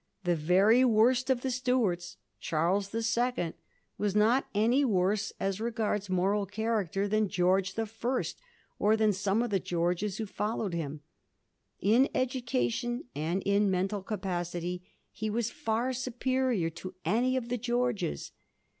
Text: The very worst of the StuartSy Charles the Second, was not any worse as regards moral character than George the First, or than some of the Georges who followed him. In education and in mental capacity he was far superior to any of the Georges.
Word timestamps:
The 0.23 0.35
very 0.35 0.83
worst 0.83 1.29
of 1.29 1.41
the 1.41 1.49
StuartSy 1.49 2.15
Charles 2.39 2.89
the 2.89 3.03
Second, 3.03 3.53
was 3.99 4.15
not 4.15 4.47
any 4.55 4.83
worse 4.83 5.31
as 5.39 5.61
regards 5.61 6.09
moral 6.09 6.47
character 6.47 7.07
than 7.07 7.29
George 7.29 7.75
the 7.75 7.85
First, 7.85 8.41
or 8.79 8.97
than 8.97 9.13
some 9.13 9.43
of 9.43 9.51
the 9.51 9.59
Georges 9.59 10.17
who 10.17 10.25
followed 10.25 10.73
him. 10.73 11.01
In 11.81 12.09
education 12.15 13.03
and 13.15 13.43
in 13.43 13.69
mental 13.69 14.01
capacity 14.01 14.81
he 15.11 15.29
was 15.29 15.51
far 15.51 15.93
superior 15.93 16.71
to 16.71 16.95
any 17.05 17.37
of 17.37 17.49
the 17.49 17.57
Georges. 17.59 18.31